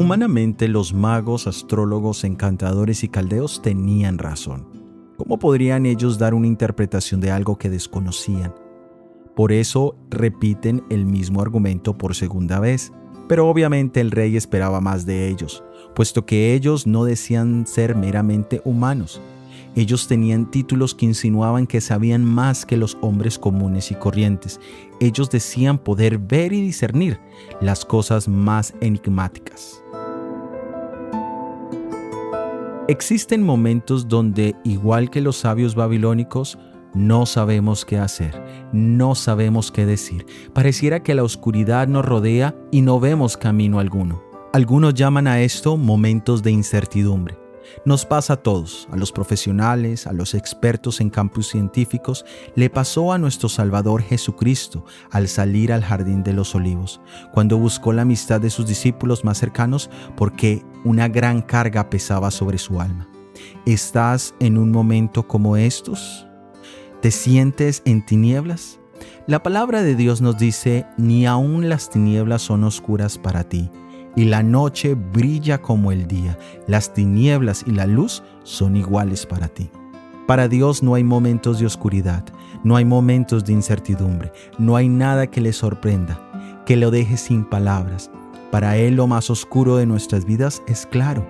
Humanamente 0.00 0.66
los 0.66 0.94
magos, 0.94 1.46
astrólogos, 1.46 2.24
encantadores 2.24 3.04
y 3.04 3.08
caldeos 3.08 3.60
tenían 3.60 4.16
razón. 4.16 4.66
¿Cómo 5.18 5.38
podrían 5.38 5.84
ellos 5.84 6.18
dar 6.18 6.32
una 6.32 6.46
interpretación 6.46 7.20
de 7.20 7.30
algo 7.30 7.58
que 7.58 7.68
desconocían? 7.68 8.54
Por 9.36 9.52
eso 9.52 9.96
repiten 10.08 10.82
el 10.88 11.04
mismo 11.04 11.42
argumento 11.42 11.98
por 11.98 12.14
segunda 12.14 12.58
vez. 12.60 12.94
Pero 13.28 13.46
obviamente 13.46 14.00
el 14.00 14.10
rey 14.10 14.38
esperaba 14.38 14.80
más 14.80 15.04
de 15.04 15.28
ellos, 15.28 15.62
puesto 15.94 16.24
que 16.24 16.54
ellos 16.54 16.86
no 16.86 17.04
decían 17.04 17.66
ser 17.66 17.94
meramente 17.94 18.62
humanos. 18.64 19.20
Ellos 19.76 20.08
tenían 20.08 20.50
títulos 20.50 20.94
que 20.94 21.04
insinuaban 21.04 21.66
que 21.66 21.82
sabían 21.82 22.24
más 22.24 22.64
que 22.64 22.78
los 22.78 22.96
hombres 23.02 23.38
comunes 23.38 23.90
y 23.90 23.96
corrientes. 23.96 24.60
Ellos 24.98 25.28
decían 25.28 25.76
poder 25.76 26.16
ver 26.16 26.54
y 26.54 26.62
discernir 26.62 27.20
las 27.60 27.84
cosas 27.84 28.28
más 28.28 28.72
enigmáticas. 28.80 29.82
Existen 32.90 33.44
momentos 33.44 34.08
donde, 34.08 34.56
igual 34.64 35.10
que 35.10 35.20
los 35.20 35.36
sabios 35.36 35.76
babilónicos, 35.76 36.58
no 36.92 37.24
sabemos 37.24 37.84
qué 37.84 37.98
hacer, 37.98 38.44
no 38.72 39.14
sabemos 39.14 39.70
qué 39.70 39.86
decir. 39.86 40.26
Pareciera 40.52 41.00
que 41.00 41.14
la 41.14 41.22
oscuridad 41.22 41.86
nos 41.86 42.04
rodea 42.04 42.56
y 42.72 42.82
no 42.82 42.98
vemos 42.98 43.36
camino 43.36 43.78
alguno. 43.78 44.24
Algunos 44.52 44.94
llaman 44.94 45.28
a 45.28 45.40
esto 45.40 45.76
momentos 45.76 46.42
de 46.42 46.50
incertidumbre. 46.50 47.38
Nos 47.84 48.04
pasa 48.04 48.32
a 48.32 48.36
todos, 48.38 48.88
a 48.90 48.96
los 48.96 49.12
profesionales, 49.12 50.08
a 50.08 50.12
los 50.12 50.34
expertos 50.34 51.00
en 51.00 51.10
campus 51.10 51.46
científicos, 51.46 52.24
le 52.56 52.70
pasó 52.70 53.12
a 53.12 53.18
nuestro 53.18 53.48
Salvador 53.48 54.02
Jesucristo 54.02 54.84
al 55.12 55.28
salir 55.28 55.72
al 55.72 55.84
jardín 55.84 56.24
de 56.24 56.32
los 56.32 56.56
olivos, 56.56 57.00
cuando 57.32 57.56
buscó 57.56 57.92
la 57.92 58.02
amistad 58.02 58.40
de 58.40 58.50
sus 58.50 58.66
discípulos 58.66 59.24
más 59.24 59.38
cercanos 59.38 59.90
porque 60.16 60.64
una 60.84 61.08
gran 61.08 61.42
carga 61.42 61.90
pesaba 61.90 62.30
sobre 62.30 62.58
su 62.58 62.80
alma. 62.80 63.08
¿Estás 63.66 64.34
en 64.40 64.58
un 64.58 64.70
momento 64.70 65.26
como 65.26 65.56
estos? 65.56 66.26
¿Te 67.00 67.10
sientes 67.10 67.82
en 67.84 68.04
tinieblas? 68.04 68.78
La 69.26 69.42
palabra 69.42 69.82
de 69.82 69.94
Dios 69.94 70.20
nos 70.20 70.38
dice, 70.38 70.86
ni 70.96 71.26
aun 71.26 71.68
las 71.68 71.90
tinieblas 71.90 72.42
son 72.42 72.64
oscuras 72.64 73.16
para 73.16 73.44
ti, 73.44 73.70
y 74.16 74.24
la 74.24 74.42
noche 74.42 74.94
brilla 74.94 75.62
como 75.62 75.92
el 75.92 76.06
día. 76.06 76.38
Las 76.66 76.92
tinieblas 76.92 77.64
y 77.66 77.70
la 77.70 77.86
luz 77.86 78.22
son 78.42 78.76
iguales 78.76 79.26
para 79.26 79.48
ti. 79.48 79.70
Para 80.26 80.48
Dios 80.48 80.82
no 80.82 80.94
hay 80.94 81.04
momentos 81.04 81.58
de 81.58 81.66
oscuridad, 81.66 82.24
no 82.62 82.76
hay 82.76 82.84
momentos 82.84 83.44
de 83.44 83.52
incertidumbre, 83.52 84.32
no 84.58 84.76
hay 84.76 84.88
nada 84.88 85.28
que 85.28 85.40
le 85.40 85.52
sorprenda, 85.52 86.62
que 86.66 86.76
lo 86.76 86.90
deje 86.90 87.16
sin 87.16 87.44
palabras. 87.44 88.10
Para 88.50 88.76
Él 88.76 88.96
lo 88.96 89.06
más 89.06 89.30
oscuro 89.30 89.76
de 89.76 89.86
nuestras 89.86 90.24
vidas 90.24 90.62
es 90.66 90.86
claro. 90.86 91.26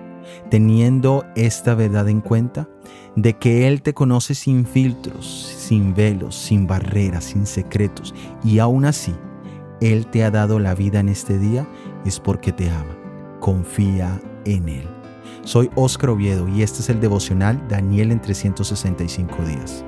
Teniendo 0.49 1.25
esta 1.35 1.75
verdad 1.75 2.07
en 2.09 2.21
cuenta, 2.21 2.67
de 3.15 3.33
que 3.33 3.67
Él 3.67 3.81
te 3.81 3.93
conoce 3.93 4.35
sin 4.35 4.65
filtros, 4.65 5.25
sin 5.25 5.93
velos, 5.93 6.35
sin 6.35 6.67
barreras, 6.67 7.25
sin 7.25 7.45
secretos, 7.45 8.13
y 8.43 8.59
aún 8.59 8.85
así, 8.85 9.13
Él 9.81 10.07
te 10.07 10.23
ha 10.23 10.31
dado 10.31 10.59
la 10.59 10.75
vida 10.75 10.99
en 10.99 11.09
este 11.09 11.37
día, 11.37 11.67
es 12.05 12.19
porque 12.19 12.51
te 12.51 12.69
ama. 12.69 12.95
Confía 13.39 14.21
en 14.45 14.69
Él. 14.69 14.87
Soy 15.43 15.69
Óscar 15.75 16.11
Oviedo 16.11 16.47
y 16.47 16.61
este 16.61 16.81
es 16.81 16.89
el 16.89 16.99
devocional 16.99 17.67
Daniel 17.67 18.11
en 18.11 18.21
365 18.21 19.35
días. 19.43 19.83